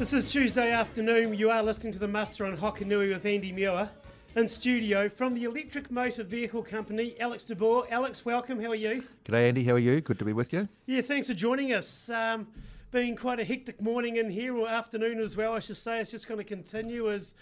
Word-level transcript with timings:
This 0.00 0.14
is 0.14 0.32
Tuesday 0.32 0.72
afternoon. 0.72 1.34
You 1.34 1.50
are 1.50 1.62
listening 1.62 1.92
to 1.92 1.98
the 1.98 2.08
Muster 2.08 2.46
on 2.46 2.56
Hokonui 2.56 3.12
with 3.12 3.26
Andy 3.26 3.52
Muir. 3.52 3.90
In 4.34 4.48
studio 4.48 5.10
from 5.10 5.34
the 5.34 5.44
Electric 5.44 5.90
Motor 5.90 6.24
Vehicle 6.24 6.62
Company, 6.62 7.20
Alex 7.20 7.44
de 7.44 7.54
Boer. 7.54 7.86
Alex, 7.90 8.24
welcome. 8.24 8.58
How 8.58 8.70
are 8.70 8.74
you? 8.74 9.04
G'day, 9.26 9.48
Andy. 9.48 9.62
How 9.62 9.74
are 9.74 9.78
you? 9.78 10.00
Good 10.00 10.18
to 10.20 10.24
be 10.24 10.32
with 10.32 10.54
you. 10.54 10.70
Yeah, 10.86 11.02
thanks 11.02 11.26
for 11.26 11.34
joining 11.34 11.74
us. 11.74 12.08
Um, 12.08 12.46
been 12.90 13.14
quite 13.14 13.40
a 13.40 13.44
hectic 13.44 13.78
morning 13.82 14.16
in 14.16 14.30
here, 14.30 14.56
or 14.56 14.66
afternoon 14.66 15.20
as 15.20 15.36
well, 15.36 15.52
I 15.52 15.58
should 15.60 15.76
say. 15.76 16.00
It's 16.00 16.10
just 16.10 16.26
going 16.26 16.38
to 16.38 16.44
continue 16.44 17.12
as 17.12 17.34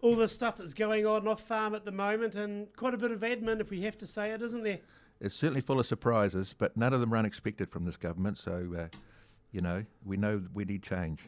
all 0.00 0.16
the 0.16 0.26
stuff 0.26 0.56
that's 0.56 0.72
going 0.72 1.04
on 1.04 1.28
off 1.28 1.42
farm 1.42 1.74
at 1.74 1.84
the 1.84 1.92
moment, 1.92 2.34
and 2.34 2.74
quite 2.76 2.94
a 2.94 2.96
bit 2.96 3.10
of 3.10 3.20
admin, 3.20 3.60
if 3.60 3.68
we 3.68 3.82
have 3.82 3.98
to 3.98 4.06
say 4.06 4.30
it, 4.30 4.40
isn't 4.40 4.64
there? 4.64 4.78
It's 5.20 5.36
certainly 5.36 5.60
full 5.60 5.78
of 5.78 5.86
surprises, 5.86 6.54
but 6.56 6.78
none 6.78 6.94
of 6.94 7.00
them 7.00 7.12
are 7.12 7.18
unexpected 7.18 7.68
from 7.68 7.84
this 7.84 7.98
government. 7.98 8.38
So, 8.38 8.74
uh, 8.74 8.96
you 9.52 9.60
know, 9.60 9.84
we 10.02 10.16
know 10.16 10.44
we 10.54 10.64
need 10.64 10.82
change. 10.82 11.20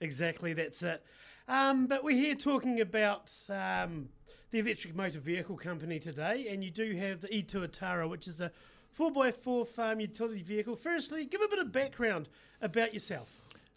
Exactly, 0.00 0.52
that's 0.52 0.82
it. 0.82 1.02
Um, 1.48 1.86
but 1.86 2.04
we're 2.04 2.16
here 2.16 2.34
talking 2.34 2.80
about 2.80 3.32
um, 3.48 4.08
the 4.50 4.58
Electric 4.58 4.94
Motor 4.94 5.20
Vehicle 5.20 5.56
Company 5.56 5.98
today, 5.98 6.48
and 6.50 6.62
you 6.62 6.70
do 6.70 6.94
have 6.96 7.20
the 7.20 7.34
e-Tuatara, 7.34 8.08
which 8.08 8.28
is 8.28 8.40
a 8.40 8.52
4x4 8.98 9.66
farm 9.66 10.00
utility 10.00 10.42
vehicle. 10.42 10.76
Firstly, 10.76 11.24
give 11.24 11.40
a 11.40 11.48
bit 11.48 11.58
of 11.58 11.72
background 11.72 12.28
about 12.60 12.92
yourself. 12.92 13.28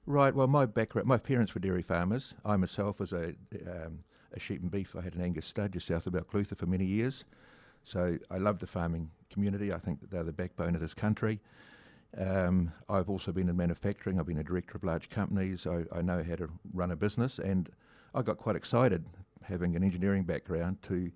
Right. 0.06 0.34
Well, 0.34 0.48
my 0.48 0.66
background, 0.66 1.08
my 1.08 1.18
parents 1.18 1.54
were 1.54 1.62
dairy 1.62 1.84
farmers. 1.84 2.34
I 2.44 2.58
myself 2.58 3.00
was 3.00 3.14
a, 3.14 3.34
um, 3.68 4.00
a 4.34 4.40
sheep 4.40 4.62
and 4.62 4.72
beef. 4.72 4.96
I 4.96 5.02
had 5.02 5.16
an 5.16 5.22
Angus 5.22 5.46
stud 5.46 5.74
just 5.74 5.88
south 5.88 6.08
of 6.08 6.14
Balclutha 6.14 6.58
for 6.58 6.66
many 6.66 6.86
years. 6.86 7.24
So 7.84 8.18
I 8.30 8.38
love 8.38 8.60
the 8.60 8.68
farming 8.68 9.12
community. 9.32 9.72
I 9.72 9.78
think 9.78 10.02
that 10.02 10.12
they're 10.12 10.24
the 10.24 10.32
backbone 10.32 10.76
of 10.76 10.82
this 10.82 10.94
country. 10.94 11.40
Um, 12.18 12.72
I've 12.90 13.10
also 13.10 13.32
been 13.32 13.48
in 13.50 13.56
manufacturing. 13.56 14.20
I've 14.20 14.26
been 14.26 14.38
a 14.40 14.44
director 14.44 14.76
of 14.78 14.84
large 14.84 15.10
companies. 15.10 15.66
I, 15.66 15.86
I 15.92 16.02
know 16.02 16.24
how 16.24 16.36
to 16.36 16.50
run 16.74 16.92
a 16.92 16.96
business, 16.96 17.40
and 17.40 17.70
I 18.14 18.22
got 18.22 18.38
quite 18.38 18.56
excited 18.56 19.06
having 19.44 19.76
an 19.76 19.84
engineering 19.84 20.24
background 20.24 20.78
to 20.84 21.12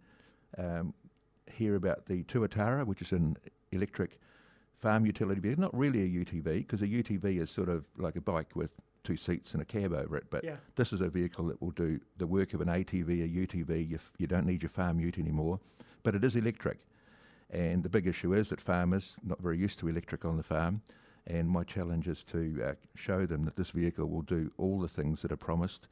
um, 0.58 0.94
hear 1.52 1.76
about 1.76 2.06
the 2.06 2.24
Tuatara, 2.24 2.86
which 2.86 3.02
is 3.02 3.12
an 3.12 3.38
electric 3.72 4.20
farm 4.82 5.06
utility 5.06 5.42
vehicle. 5.42 5.62
Not 5.62 5.78
really 5.78 6.02
a 6.02 6.26
UTV, 6.26 6.44
because 6.60 6.82
a 6.82 6.88
UTV 6.88 7.42
is 7.42 7.52
sort 7.52 7.70
of 7.70 7.86
like 7.98 8.16
a 8.16 8.22
bike 8.22 8.56
with 8.56 8.72
two 9.04 9.18
seats 9.18 9.52
and 9.54 9.62
a 9.62 9.66
cab 9.66 9.94
over 9.94 10.16
it. 10.18 10.26
But 10.30 10.44
Yeah. 10.44 10.56
this 10.76 10.92
is 10.94 11.02
a 11.02 11.10
vehicle 11.10 11.46
that 11.48 11.62
will 11.62 11.72
do 11.72 12.00
the 12.18 12.26
work 12.26 12.54
of 12.54 12.62
an 12.62 12.68
ATV, 12.70 13.24
a 13.24 13.48
UTV. 13.48 13.88
You, 13.90 13.96
f- 13.98 14.12
you 14.18 14.28
don't 14.28 14.46
need 14.48 14.64
your 14.64 14.70
farm 14.72 15.00
ute 15.00 15.20
anymore, 15.20 15.60
but 16.04 16.16
it 16.16 16.24
is 16.24 16.36
electric. 16.36 16.80
And 17.50 17.84
the 17.84 17.90
big 17.90 18.08
issue 18.08 18.34
is 18.34 18.50
that 18.50 18.62
farmers 18.62 19.16
not 19.24 19.42
very 19.42 19.58
used 19.58 19.80
to 19.80 19.88
electric 19.88 20.26
on 20.26 20.38
the 20.38 20.44
farm. 20.44 20.82
And 21.28 21.50
my 21.50 21.64
challenge 21.64 22.08
is 22.08 22.24
to 22.26 22.62
uh, 22.64 22.74
show 22.96 23.26
them 23.26 23.46
that 23.46 23.56
this 23.56 23.72
vehicle 23.72 24.08
will 24.08 24.22
do 24.22 24.52
all 24.58 24.80
the 24.80 24.88
things 24.88 25.22
that 25.22 25.32
are 25.32 25.38
promised. 25.38 25.88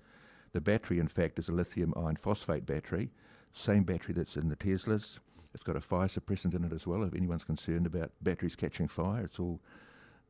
The 0.51 0.61
battery, 0.61 0.99
in 0.99 1.07
fact, 1.07 1.39
is 1.39 1.49
a 1.49 1.53
lithium 1.53 1.93
iron 1.97 2.15
phosphate 2.15 2.65
battery, 2.65 3.09
same 3.51 3.83
battery 3.83 4.13
that's 4.13 4.37
in 4.37 4.49
the 4.49 4.55
Teslas. 4.55 5.17
It's 5.53 5.63
got 5.63 5.75
a 5.75 5.81
fire 5.81 6.07
suppressant 6.07 6.55
in 6.55 6.63
it 6.63 6.73
as 6.73 6.85
well. 6.85 7.03
If 7.03 7.15
anyone's 7.15 7.43
concerned 7.43 7.85
about 7.87 8.11
batteries 8.21 8.55
catching 8.55 8.87
fire, 8.87 9.23
it's 9.23 9.39
all 9.39 9.59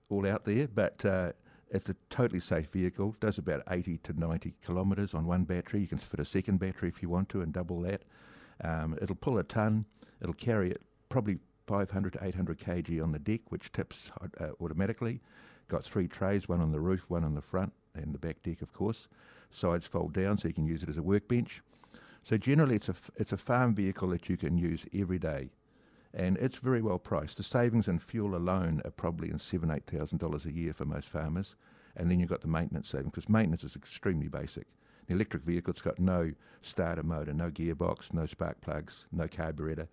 all 0.10 0.28
out 0.28 0.46
there. 0.46 0.68
But 0.68 1.04
uh, 1.06 1.32
it's 1.70 1.90
a 1.90 1.96
totally 2.10 2.40
safe 2.40 2.70
vehicle. 2.70 3.16
Does 3.20 3.38
about 3.38 3.64
80 3.70 3.98
to 4.04 4.20
90 4.20 4.54
kilometres 4.66 5.14
on 5.14 5.26
one 5.26 5.44
battery. 5.44 5.82
You 5.82 5.88
can 5.88 5.98
fit 5.98 6.20
a 6.20 6.26
second 6.26 6.60
battery 6.60 6.90
if 6.90 7.02
you 7.02 7.10
want 7.10 7.30
to 7.30 7.42
and 7.42 7.52
double 7.52 7.82
that. 7.82 8.04
Um, 8.64 8.98
it'll 9.02 9.16
pull 9.16 9.38
a 9.38 9.44
ton. 9.44 9.86
It'll 10.22 10.34
carry 10.34 10.72
it 10.72 10.82
probably 11.14 11.38
500 11.68 12.14
to 12.14 12.24
800 12.26 12.58
kg 12.58 13.04
on 13.04 13.12
the 13.12 13.20
deck, 13.20 13.42
which 13.50 13.72
tips 13.72 14.10
uh, 14.42 14.48
automatically. 14.60 15.22
Got 15.68 15.86
three 15.86 16.08
trays, 16.08 16.50
one 16.50 16.60
on 16.60 16.72
the 16.72 16.80
roof, 16.80 17.06
one 17.08 17.24
on 17.24 17.36
the 17.36 17.42
front, 17.42 17.72
and 17.94 18.16
the 18.16 18.18
back 18.18 18.42
deck, 18.42 18.64
of 18.64 18.74
course. 18.74 19.08
Sides 19.52 19.86
fold 19.86 20.14
down 20.14 20.40
so 20.40 20.48
you 20.48 20.56
can 20.56 20.66
use 20.66 20.82
it 20.82 20.90
as 20.90 20.98
a 20.98 21.04
workbench. 21.04 21.62
So 22.24 22.36
generally, 22.36 22.78
it's 22.78 22.90
a 22.90 22.96
it's 23.16 23.32
a 23.32 23.38
farm 23.38 23.76
vehicle 23.76 24.10
that 24.10 24.28
you 24.28 24.38
can 24.38 24.58
use 24.58 24.86
every 24.92 25.20
day, 25.20 25.50
and 26.16 26.36
it's 26.38 26.58
very 26.58 26.82
well 26.82 26.98
priced. 26.98 27.38
The 27.38 27.44
savings 27.44 27.88
in 27.88 28.00
fuel 28.00 28.36
alone 28.36 28.82
are 28.84 28.92
probably 28.92 29.30
in 29.30 29.38
seven 29.38 29.70
eight 29.70 29.86
thousand 29.86 30.18
dollars 30.18 30.46
a 30.46 30.52
year 30.52 30.74
for 30.74 30.86
most 30.86 31.08
farmers, 31.08 31.54
and 31.96 32.10
then 32.10 32.20
you've 32.20 32.30
got 32.30 32.42
the 32.42 32.48
maintenance 32.48 32.90
savings 32.90 33.12
because 33.12 33.30
maintenance 33.30 33.64
is 33.64 33.76
extremely 33.76 34.30
basic. 34.30 34.66
The 35.06 35.14
electric 35.14 35.44
vehicle's 35.44 35.82
got 35.82 36.00
no 36.00 36.32
starter 36.64 37.04
motor, 37.04 37.34
no 37.34 37.52
gearbox, 37.52 38.14
no 38.14 38.26
spark 38.26 38.62
plugs, 38.62 39.06
no 39.12 39.28
carburetor, 39.28 39.90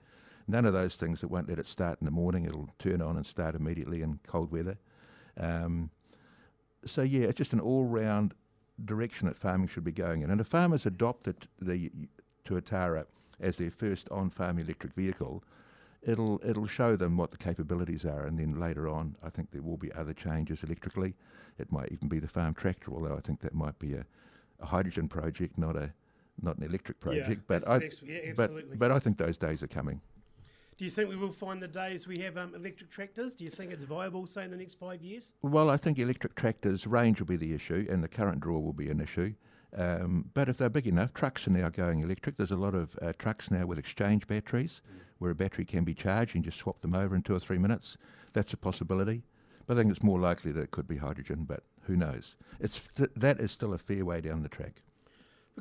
none 0.48 0.64
of 0.64 0.72
those 0.72 0.96
things 0.96 1.20
that 1.20 1.28
won't 1.28 1.48
let 1.48 1.58
it 1.58 1.66
start 1.66 1.98
in 2.00 2.04
the 2.04 2.10
morning. 2.10 2.44
It'll 2.44 2.70
turn 2.78 3.00
on 3.02 3.16
and 3.16 3.26
start 3.26 3.54
immediately 3.54 4.02
in 4.02 4.20
cold 4.26 4.50
weather. 4.50 4.78
Um, 5.36 5.90
so 6.86 7.02
yeah, 7.02 7.24
it's 7.26 7.38
just 7.38 7.52
an 7.52 7.60
all-round 7.60 8.34
direction 8.84 9.26
that 9.28 9.36
farming 9.36 9.68
should 9.68 9.84
be 9.84 9.92
going 9.92 10.22
in. 10.22 10.30
And 10.30 10.40
if 10.40 10.46
farmers 10.46 10.86
adopt 10.86 11.28
it, 11.28 11.46
the 11.60 11.90
Tuatara 12.44 13.06
as 13.38 13.56
their 13.56 13.70
first 13.70 14.08
on-farm 14.10 14.58
electric 14.58 14.94
vehicle, 14.94 15.42
it'll 16.02 16.40
it'll 16.44 16.66
show 16.66 16.96
them 16.96 17.16
what 17.16 17.30
the 17.30 17.36
capabilities 17.36 18.04
are, 18.04 18.26
and 18.26 18.38
then 18.38 18.58
later 18.58 18.88
on, 18.88 19.16
I 19.22 19.30
think 19.30 19.50
there 19.50 19.62
will 19.62 19.76
be 19.76 19.92
other 19.92 20.14
changes 20.14 20.62
electrically. 20.62 21.14
It 21.58 21.70
might 21.70 21.92
even 21.92 22.08
be 22.08 22.18
the 22.18 22.28
farm 22.28 22.54
tractor, 22.54 22.92
although 22.92 23.16
I 23.16 23.20
think 23.20 23.40
that 23.40 23.54
might 23.54 23.78
be 23.78 23.94
a, 23.94 24.06
a 24.60 24.66
hydrogen 24.66 25.08
project, 25.08 25.58
not 25.58 25.76
a 25.76 25.92
not 26.42 26.56
an 26.56 26.64
electric 26.64 27.00
project. 27.00 27.28
yeah, 27.28 27.34
but 27.46 27.68
I 27.68 27.78
next- 27.78 28.02
yeah, 28.02 28.32
but 28.34 28.78
but 28.78 28.90
I 28.92 28.98
think 28.98 29.18
those 29.18 29.36
days 29.36 29.62
are 29.62 29.66
coming. 29.68 30.00
Do 30.80 30.86
you 30.86 30.90
think 30.90 31.10
we 31.10 31.16
will 31.16 31.30
find 31.30 31.60
the 31.60 31.68
days 31.68 32.06
we 32.06 32.20
have 32.20 32.38
um, 32.38 32.54
electric 32.54 32.90
tractors? 32.90 33.34
Do 33.34 33.44
you 33.44 33.50
think 33.50 33.70
it's 33.70 33.84
viable, 33.84 34.26
say, 34.26 34.44
in 34.44 34.50
the 34.50 34.56
next 34.56 34.78
five 34.78 35.02
years? 35.02 35.34
Well, 35.42 35.68
I 35.68 35.76
think 35.76 35.98
electric 35.98 36.36
tractors 36.36 36.86
range 36.86 37.20
will 37.20 37.26
be 37.26 37.36
the 37.36 37.52
issue, 37.52 37.86
and 37.90 38.02
the 38.02 38.08
current 38.08 38.40
draw 38.40 38.58
will 38.58 38.72
be 38.72 38.88
an 38.88 38.98
issue. 38.98 39.34
Um, 39.76 40.30
but 40.32 40.48
if 40.48 40.56
they're 40.56 40.70
big 40.70 40.86
enough, 40.86 41.12
trucks 41.12 41.46
are 41.46 41.50
now 41.50 41.68
going 41.68 42.00
electric. 42.00 42.38
There's 42.38 42.50
a 42.50 42.56
lot 42.56 42.74
of 42.74 42.98
uh, 43.02 43.12
trucks 43.18 43.50
now 43.50 43.66
with 43.66 43.78
exchange 43.78 44.26
batteries, 44.26 44.80
where 45.18 45.32
a 45.32 45.34
battery 45.34 45.66
can 45.66 45.84
be 45.84 45.92
charged 45.92 46.34
and 46.34 46.42
just 46.42 46.56
swap 46.56 46.80
them 46.80 46.94
over 46.94 47.14
in 47.14 47.20
two 47.20 47.34
or 47.34 47.40
three 47.40 47.58
minutes. 47.58 47.98
That's 48.32 48.54
a 48.54 48.56
possibility. 48.56 49.24
But 49.66 49.76
I 49.76 49.80
think 49.82 49.92
it's 49.92 50.02
more 50.02 50.18
likely 50.18 50.50
that 50.52 50.62
it 50.62 50.70
could 50.70 50.88
be 50.88 50.96
hydrogen, 50.96 51.44
but 51.46 51.62
who 51.82 51.94
knows? 51.94 52.36
It's 52.58 52.80
th- 52.96 53.10
that 53.16 53.38
is 53.38 53.52
still 53.52 53.74
a 53.74 53.78
fair 53.78 54.06
way 54.06 54.22
down 54.22 54.42
the 54.42 54.48
track. 54.48 54.80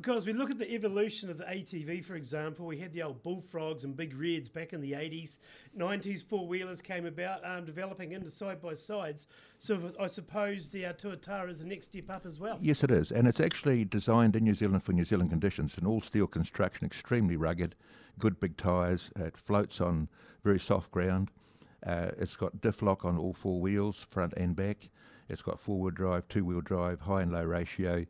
Because 0.00 0.24
we 0.24 0.32
look 0.32 0.50
at 0.50 0.58
the 0.58 0.72
evolution 0.72 1.28
of 1.28 1.36
the 1.36 1.44
ATV, 1.44 2.02
for 2.02 2.14
example, 2.14 2.64
we 2.64 2.78
had 2.78 2.90
the 2.94 3.02
old 3.02 3.22
bullfrogs 3.22 3.84
and 3.84 3.94
big 3.94 4.18
reds 4.18 4.48
back 4.48 4.72
in 4.72 4.80
the 4.80 4.92
80s. 4.92 5.40
90s 5.76 6.24
four 6.24 6.48
wheelers 6.48 6.80
came 6.80 7.04
about, 7.04 7.44
um, 7.44 7.66
developing 7.66 8.12
into 8.12 8.30
side 8.30 8.62
by 8.62 8.72
sides. 8.72 9.26
So 9.58 9.92
I 10.00 10.06
suppose 10.06 10.70
the 10.70 10.86
uh, 10.86 10.94
Tuatara 10.94 11.50
is 11.50 11.58
the 11.58 11.66
next 11.66 11.88
step 11.88 12.08
up 12.08 12.24
as 12.24 12.40
well. 12.40 12.58
Yes, 12.62 12.82
it 12.82 12.90
is, 12.90 13.12
and 13.12 13.28
it's 13.28 13.40
actually 13.40 13.84
designed 13.84 14.36
in 14.36 14.44
New 14.44 14.54
Zealand 14.54 14.82
for 14.82 14.94
New 14.94 15.04
Zealand 15.04 15.28
conditions. 15.28 15.76
An 15.76 15.86
all 15.86 16.00
steel 16.00 16.26
construction, 16.26 16.86
extremely 16.86 17.36
rugged, 17.36 17.74
good 18.18 18.40
big 18.40 18.56
tyres. 18.56 19.10
It 19.16 19.36
floats 19.36 19.82
on 19.82 20.08
very 20.42 20.60
soft 20.60 20.90
ground. 20.92 21.30
Uh, 21.84 22.12
it's 22.16 22.36
got 22.36 22.62
diff 22.62 22.80
lock 22.80 23.04
on 23.04 23.18
all 23.18 23.34
four 23.34 23.60
wheels, 23.60 24.06
front 24.08 24.32
and 24.38 24.56
back. 24.56 24.88
It's 25.28 25.42
got 25.42 25.60
four 25.60 25.78
wheel 25.78 25.90
drive, 25.90 26.26
two 26.28 26.46
wheel 26.46 26.62
drive, 26.62 27.00
high 27.00 27.20
and 27.20 27.32
low 27.32 27.44
ratio, 27.44 28.06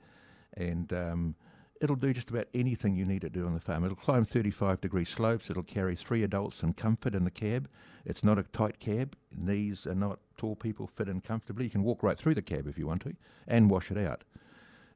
and 0.57 0.93
um, 0.93 1.35
it'll 1.81 1.97
do 1.97 2.13
just 2.13 2.31
about 2.31 2.47
anything 2.55 2.95
you 2.95 3.05
need 3.05 3.25
it 3.25 3.33
to 3.33 3.41
do 3.41 3.47
on 3.47 3.55
the 3.55 3.61
farm. 3.61 3.85
It'll 3.85 3.97
climb 3.97 4.25
35 4.25 4.81
degree 4.81 5.05
slopes. 5.05 5.49
It'll 5.51 5.63
carry 5.63 5.97
three 5.97 6.23
adults 6.23 6.63
in 6.63 6.75
comfort 6.75 7.15
in 7.15 7.25
the 7.25 7.31
cab. 7.31 7.69
It's 8.05 8.23
not 8.23 8.39
a 8.39 8.43
tight 8.45 8.79
cab. 8.81 9.17
Knees 9.37 9.87
are 9.87 9.95
not 9.95 10.19
tall 10.37 10.57
people 10.57 10.87
fit 10.87 11.09
in 11.09 11.21
comfortably. 11.21 11.65
You 11.65 11.71
can 11.71 11.83
walk 11.83 12.03
right 12.03 12.19
through 12.19 12.35
the 12.35 12.43
cab 12.43 12.67
if 12.67 12.77
you 12.79 12.87
want 12.87 13.03
to, 13.03 13.15
and 13.49 13.71
wash 13.71 13.91
it 13.91 13.99
out 13.99 14.25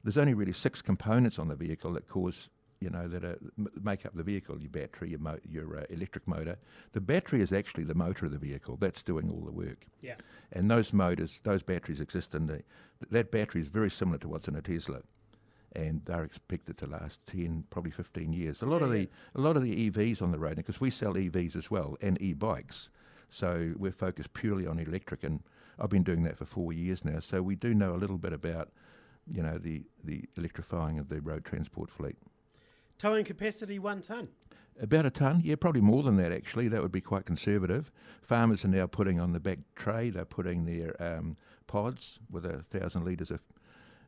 there's 0.03 0.17
only 0.19 0.35
really 0.35 0.53
six 0.53 0.83
components 0.83 1.39
on 1.39 1.47
the 1.47 1.55
vehicle 1.55 1.91
that 1.93 2.07
cause 2.07 2.47
you 2.79 2.91
know 2.91 3.07
that 3.07 3.23
are, 3.25 3.39
make 3.81 4.05
up 4.05 4.13
the 4.15 4.21
vehicle 4.21 4.59
your 4.61 4.69
battery 4.69 5.09
your, 5.09 5.17
mo- 5.19 5.39
your 5.49 5.79
uh, 5.79 5.83
electric 5.89 6.27
motor 6.27 6.57
the 6.93 7.01
battery 7.01 7.41
is 7.41 7.51
actually 7.51 7.83
the 7.83 7.95
motor 7.95 8.27
of 8.27 8.31
the 8.31 8.37
vehicle 8.37 8.77
that's 8.79 9.01
doing 9.01 9.31
all 9.31 9.43
the 9.43 9.51
work 9.51 9.87
Yeah. 10.03 10.13
and 10.51 10.69
those 10.69 10.93
motors 10.93 11.41
those 11.43 11.63
batteries 11.63 11.99
exist 11.99 12.35
in 12.35 12.45
the 12.45 12.61
that 13.09 13.31
battery 13.31 13.61
is 13.61 13.67
very 13.67 13.89
similar 13.89 14.19
to 14.19 14.27
what's 14.29 14.47
in 14.47 14.55
a 14.55 14.61
tesla 14.61 14.99
and 15.75 16.01
they're 16.05 16.23
expected 16.23 16.77
to 16.77 16.87
last 16.87 17.19
10 17.27 17.65
probably 17.69 17.91
15 17.91 18.31
years 18.33 18.61
a 18.61 18.65
lot 18.65 18.81
of 18.81 18.89
Yeah, 18.93 18.99
the 19.01 19.09
a 19.35 19.41
lot 19.41 19.57
of 19.57 19.63
the 19.63 19.89
evs 19.89 20.21
on 20.21 20.31
the 20.31 20.39
road 20.39 20.55
because 20.55 20.79
we 20.81 20.89
sell 20.89 21.13
evs 21.13 21.55
as 21.55 21.69
well 21.69 21.97
and 22.01 22.21
e-bikes 22.21 22.89
so 23.29 23.73
we're 23.77 23.91
focused 23.91 24.33
purely 24.33 24.65
on 24.67 24.79
electric 24.79 25.23
and 25.23 25.41
i've 25.79 25.89
been 25.89 26.03
doing 26.03 26.23
that 26.23 26.37
for 26.37 26.45
four 26.45 26.71
years 26.73 27.03
now 27.03 27.19
so 27.19 27.41
we 27.41 27.55
do 27.55 27.73
know 27.73 27.93
a 27.93 27.97
little 27.97 28.17
bit 28.17 28.33
about 28.33 28.69
you 29.31 29.41
know 29.43 29.57
the 29.57 29.83
the 30.03 30.23
electrifying 30.37 30.97
of 30.99 31.09
the 31.09 31.19
road 31.21 31.43
transport 31.45 31.89
fleet 31.91 32.15
Towing 32.97 33.25
capacity 33.25 33.77
one 33.77 34.01
tonne. 34.01 34.29
about 34.79 35.05
a 35.05 35.09
ton, 35.09 35.41
yeah, 35.43 35.55
probably 35.55 35.81
more 35.81 36.01
than 36.01 36.15
that 36.15 36.31
actually. 36.31 36.69
That 36.69 36.81
would 36.81 36.93
be 36.93 37.01
quite 37.01 37.25
conservative. 37.25 37.91
Farmers 38.21 38.63
are 38.63 38.69
now 38.69 38.87
putting 38.87 39.19
on 39.19 39.33
the 39.33 39.39
back 39.41 39.59
tray. 39.75 40.09
They're 40.09 40.23
putting 40.23 40.63
their 40.65 40.95
um, 41.03 41.35
pods 41.67 42.19
with 42.31 42.45
a 42.45 42.63
thousand 42.71 43.03
litres 43.03 43.31
of, 43.31 43.41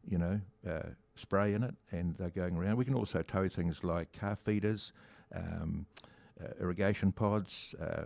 you 0.10 0.18
know, 0.18 0.40
uh, 0.66 0.92
spray 1.18 1.54
in 1.54 1.64
it, 1.64 1.75
and 1.92 2.16
they're 2.18 2.30
going 2.30 2.56
around. 2.56 2.78
We 2.78 2.86
can 2.86 2.96
also 2.96 3.22
tow 3.22 3.48
things 3.50 3.84
like 3.84 4.12
car 4.18 4.36
feeders, 4.36 4.92
um, 5.36 5.86
uh, 6.42 6.50
irrigation 6.62 7.12
pods, 7.12 7.74
uh, 7.81 8.06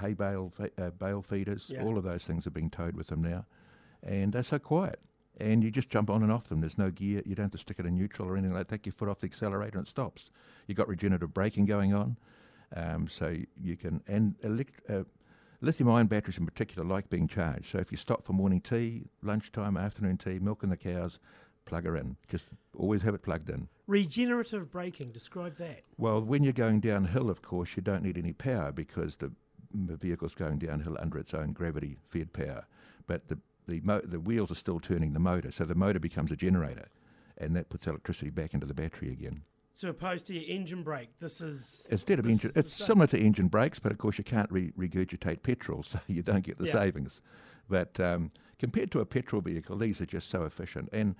hay 0.00 0.14
bale 0.14 0.52
fe- 0.56 0.70
uh, 0.82 0.90
bale 0.90 1.22
feeders. 1.22 1.66
Yeah. 1.72 1.82
All 1.84 1.98
of 1.98 2.04
those 2.04 2.24
things 2.24 2.46
are 2.46 2.50
being 2.50 2.70
towed 2.70 2.96
with 2.96 3.08
them 3.08 3.22
now, 3.22 3.44
and 4.02 4.32
they're 4.32 4.42
so 4.44 4.58
quiet. 4.58 4.98
and 5.38 5.64
you 5.64 5.70
just 5.70 5.88
jump 5.88 6.10
on 6.10 6.22
and 6.22 6.30
off 6.30 6.48
them. 6.50 6.60
There's 6.60 6.76
no 6.76 6.90
gear. 6.90 7.22
You 7.24 7.34
don't 7.34 7.44
have 7.44 7.52
to 7.52 7.58
stick 7.58 7.78
it 7.78 7.86
in 7.86 7.96
neutral 7.96 8.28
or 8.28 8.36
anything 8.36 8.52
like 8.54 8.68
that. 8.68 8.74
Take 8.74 8.84
your 8.84 8.92
foot 8.92 9.08
off 9.08 9.20
the 9.20 9.26
accelerator 9.26 9.78
and 9.78 9.86
it 9.86 9.90
stops. 9.90 10.30
You've 10.66 10.76
got 10.76 10.86
regenerative 10.86 11.32
braking 11.32 11.64
going 11.64 11.94
on. 11.94 12.18
Um, 12.76 13.08
so 13.08 13.36
you 13.58 13.76
can, 13.76 14.02
and 14.06 14.34
elect, 14.42 14.82
uh, 14.90 15.04
lithium 15.62 15.88
ion 15.88 16.08
batteries 16.08 16.36
in 16.36 16.44
particular 16.44 16.86
like 16.86 17.08
being 17.08 17.26
charged. 17.26 17.70
So 17.72 17.78
if 17.78 17.90
you 17.90 17.96
stop 17.96 18.22
for 18.22 18.34
morning 18.34 18.60
tea, 18.60 19.04
lunchtime, 19.22 19.78
afternoon 19.78 20.18
tea, 20.18 20.38
milking 20.40 20.68
the 20.68 20.76
cows, 20.76 21.18
plug 21.70 21.84
her 21.84 21.96
in. 21.96 22.16
Just 22.28 22.46
always 22.76 23.00
have 23.02 23.14
it 23.14 23.22
plugged 23.22 23.48
in. 23.48 23.68
Regenerative 23.86 24.70
braking, 24.70 25.12
describe 25.12 25.56
that. 25.58 25.82
Well, 25.98 26.20
when 26.20 26.42
you're 26.42 26.52
going 26.52 26.80
downhill, 26.80 27.30
of 27.30 27.42
course, 27.42 27.70
you 27.76 27.82
don't 27.82 28.02
need 28.02 28.18
any 28.18 28.32
power 28.32 28.72
because 28.72 29.16
the, 29.16 29.30
the 29.72 29.96
vehicle's 29.96 30.34
going 30.34 30.58
downhill 30.58 30.96
under 31.00 31.18
its 31.18 31.32
own 31.32 31.52
gravity 31.52 31.96
fed 32.08 32.32
power. 32.32 32.66
But 33.06 33.28
the 33.28 33.38
the, 33.68 33.80
mo- 33.84 34.02
the 34.02 34.18
wheels 34.18 34.50
are 34.50 34.56
still 34.56 34.80
turning 34.80 35.12
the 35.12 35.20
motor, 35.20 35.52
so 35.52 35.64
the 35.64 35.74
motor 35.74 36.00
becomes 36.00 36.32
a 36.32 36.36
generator, 36.36 36.88
and 37.38 37.54
that 37.54 37.68
puts 37.68 37.86
electricity 37.86 38.30
back 38.30 38.52
into 38.52 38.66
the 38.66 38.74
battery 38.74 39.12
again. 39.12 39.42
So 39.72 39.88
opposed 39.88 40.26
to 40.26 40.34
your 40.34 40.42
engine 40.52 40.82
brake, 40.82 41.10
this 41.20 41.40
is 41.40 41.86
instead 41.90 42.18
of 42.18 42.26
engine, 42.26 42.50
it's 42.56 42.74
similar 42.74 43.06
to 43.08 43.18
engine 43.18 43.46
brakes, 43.46 43.78
but 43.78 43.92
of 43.92 43.98
course 43.98 44.18
you 44.18 44.24
can't 44.24 44.50
re- 44.50 44.72
regurgitate 44.76 45.42
petrol, 45.42 45.82
so 45.84 46.00
you 46.08 46.22
don't 46.22 46.42
get 46.42 46.58
the 46.58 46.66
yeah. 46.66 46.72
savings. 46.72 47.20
But 47.68 48.00
um, 48.00 48.32
compared 48.58 48.90
to 48.92 49.00
a 49.00 49.06
petrol 49.06 49.40
vehicle, 49.40 49.78
these 49.78 50.00
are 50.00 50.06
just 50.06 50.28
so 50.28 50.42
efficient, 50.42 50.88
and 50.92 51.14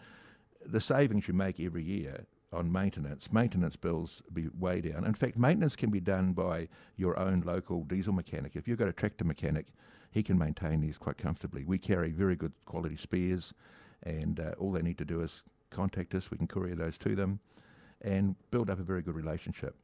the 0.65 0.81
savings 0.81 1.29
you 1.29 1.35
make 1.35 1.61
every 1.61 1.83
year 1.83 2.27
on 2.53 2.71
maintenance, 2.71 3.33
maintenance 3.33 3.77
bills 3.77 4.23
be 4.33 4.49
way 4.59 4.81
down. 4.81 5.05
In 5.05 5.15
fact, 5.15 5.39
maintenance 5.39 5.77
can 5.77 5.91
be 5.91 6.01
done 6.01 6.33
by 6.33 6.69
your 6.97 7.19
own 7.19 7.43
local 7.47 7.85
diesel 7.85 8.13
mechanic. 8.13 8.57
If 8.57 8.67
you've 8.67 8.79
got 8.79 8.89
a 8.89 8.93
tractor 8.93 9.25
mechanic, 9.25 9.67
he 10.11 10.23
can 10.23 10.37
maintain 10.37 10.81
these 10.81 10.99
quite 10.99 11.17
comfortably. 11.17 11.65
We 11.65 11.79
carry 11.79 12.11
very 12.11 12.35
good 12.35 12.53
quality 12.65 12.97
spares, 12.97 13.55
and 14.03 14.41
uh, 14.41 14.53
all 14.59 14.73
they 14.73 14.83
need 14.83 14.99
to 14.99 15.05
do 15.05 15.23
is 15.23 15.43
contact 15.71 16.15
us. 16.15 16.31
We 16.31 16.39
can 16.39 16.49
courier 16.49 16.75
those 16.75 16.99
to 16.99 17.15
them 17.15 17.39
and 18.03 18.35
build 18.51 18.71
up 18.71 18.81
a 18.81 18.83
very 18.83 19.03
good 19.03 19.15
relationship. 19.15 19.77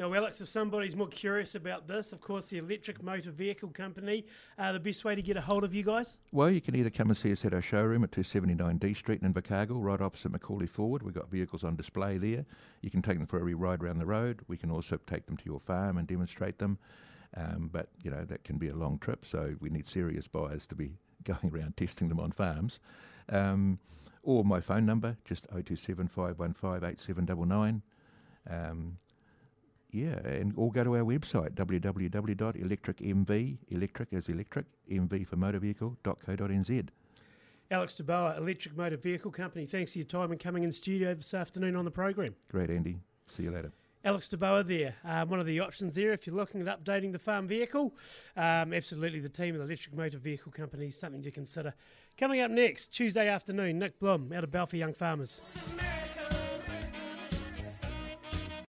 Now, 0.00 0.14
Alex, 0.14 0.40
if 0.40 0.48
somebody's 0.48 0.96
more 0.96 1.08
curious 1.08 1.54
about 1.54 1.86
this, 1.86 2.12
of 2.12 2.22
course, 2.22 2.46
the 2.46 2.56
Electric 2.56 3.02
Motor 3.02 3.32
Vehicle 3.32 3.68
Company, 3.68 4.24
uh, 4.58 4.72
the 4.72 4.80
best 4.80 5.04
way 5.04 5.14
to 5.14 5.20
get 5.20 5.36
a 5.36 5.42
hold 5.42 5.62
of 5.62 5.74
you 5.74 5.82
guys? 5.82 6.20
Well, 6.32 6.50
you 6.50 6.62
can 6.62 6.74
either 6.74 6.88
come 6.88 7.10
and 7.10 7.16
see 7.18 7.30
us 7.32 7.44
at 7.44 7.52
our 7.52 7.60
showroom 7.60 8.02
at 8.02 8.10
279 8.10 8.78
D 8.78 8.94
Street 8.94 9.20
in 9.20 9.30
Invercargill, 9.30 9.76
right 9.76 10.00
opposite 10.00 10.32
Macaulay 10.32 10.68
Forward. 10.68 11.02
We've 11.02 11.12
got 11.12 11.30
vehicles 11.30 11.64
on 11.64 11.76
display 11.76 12.16
there. 12.16 12.46
You 12.80 12.90
can 12.90 13.02
take 13.02 13.18
them 13.18 13.26
for 13.26 13.46
a 13.46 13.54
ride 13.54 13.82
around 13.82 13.98
the 13.98 14.06
road. 14.06 14.40
We 14.48 14.56
can 14.56 14.70
also 14.70 14.98
take 15.06 15.26
them 15.26 15.36
to 15.36 15.44
your 15.44 15.60
farm 15.60 15.98
and 15.98 16.08
demonstrate 16.08 16.58
them. 16.58 16.78
Um, 17.36 17.68
but, 17.70 17.90
you 18.02 18.10
know, 18.10 18.24
that 18.24 18.42
can 18.42 18.56
be 18.56 18.68
a 18.68 18.74
long 18.74 18.98
trip, 19.00 19.26
so 19.26 19.54
we 19.60 19.68
need 19.68 19.86
serious 19.86 20.26
buyers 20.26 20.64
to 20.68 20.74
be 20.74 20.94
going 21.24 21.52
around 21.54 21.76
testing 21.76 22.08
them 22.08 22.20
on 22.20 22.32
farms. 22.32 22.80
Um, 23.28 23.78
or 24.22 24.46
my 24.46 24.62
phone 24.62 24.86
number, 24.86 25.18
just 25.26 25.46
027 25.50 26.08
515 26.08 27.82
Um, 28.48 28.96
yeah, 29.92 30.18
and 30.24 30.52
or 30.56 30.72
go 30.72 30.84
to 30.84 30.96
our 30.96 31.04
website, 31.04 31.54
www.electricmv, 31.54 33.58
electric 33.68 34.12
as 34.12 34.28
electric, 34.28 34.66
mv 34.90 35.26
for 35.26 35.36
motor 35.36 35.58
vehicle.co.nz. 35.58 36.88
Alex 37.72 37.94
de 37.94 38.02
Boer, 38.02 38.34
Electric 38.36 38.76
Motor 38.76 38.96
Vehicle 38.96 39.30
Company, 39.30 39.64
thanks 39.64 39.92
for 39.92 39.98
your 39.98 40.06
time 40.06 40.32
and 40.32 40.40
coming 40.40 40.64
in 40.64 40.72
studio 40.72 41.14
this 41.14 41.34
afternoon 41.34 41.76
on 41.76 41.84
the 41.84 41.90
program. 41.90 42.34
Great, 42.50 42.68
Andy. 42.68 42.98
See 43.28 43.44
you 43.44 43.52
later. 43.52 43.70
Alex 44.04 44.28
de 44.28 44.36
Boer 44.36 44.62
there, 44.62 44.94
um, 45.04 45.28
one 45.28 45.38
of 45.38 45.46
the 45.46 45.60
options 45.60 45.94
there 45.94 46.12
if 46.12 46.26
you're 46.26 46.34
looking 46.34 46.66
at 46.66 46.84
updating 46.84 47.12
the 47.12 47.18
farm 47.18 47.46
vehicle. 47.46 47.94
Um, 48.36 48.72
absolutely, 48.72 49.20
the 49.20 49.28
team 49.28 49.54
of 49.54 49.60
the 49.60 49.66
Electric 49.66 49.94
Motor 49.94 50.18
Vehicle 50.18 50.50
Company, 50.50 50.90
something 50.90 51.22
to 51.22 51.30
consider. 51.30 51.74
Coming 52.18 52.40
up 52.40 52.50
next, 52.50 52.86
Tuesday 52.86 53.28
afternoon, 53.28 53.78
Nick 53.78 54.00
Blum 54.00 54.32
out 54.34 54.42
of 54.42 54.50
Balfour 54.50 54.78
Young 54.78 54.94
Farmers. 54.94 55.40